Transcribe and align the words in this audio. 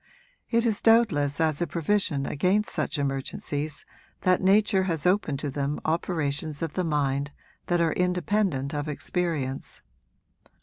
It 0.49 0.65
is 0.65 0.81
doubtless 0.81 1.39
as 1.39 1.61
a 1.61 1.67
provision 1.67 2.25
against 2.25 2.71
such 2.71 2.97
emergencies 2.97 3.85
that 4.21 4.41
nature 4.41 4.85
has 4.85 5.05
opened 5.05 5.37
to 5.41 5.51
them 5.51 5.79
operations 5.85 6.63
of 6.63 6.73
the 6.73 6.83
mind 6.83 7.29
that 7.67 7.81
are 7.81 7.93
independent 7.93 8.73
of 8.73 8.87
experience. 8.87 9.83